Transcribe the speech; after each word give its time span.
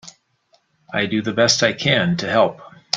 I 0.91 1.05
do 1.05 1.21
the 1.21 1.31
best 1.31 1.61
I 1.61 1.73
can 1.73 2.17
to 2.17 2.27
help. 2.27 2.59